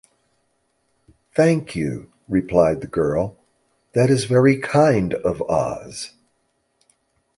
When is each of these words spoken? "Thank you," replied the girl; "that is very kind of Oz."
"Thank 1.35 1.75
you," 1.75 2.11
replied 2.27 2.81
the 2.81 2.87
girl; 2.87 3.37
"that 3.93 4.09
is 4.09 4.25
very 4.25 4.57
kind 4.57 5.13
of 5.13 5.43
Oz." 5.47 6.13